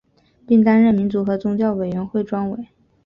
[0.47, 2.67] 并担任民族和宗教委员会专委。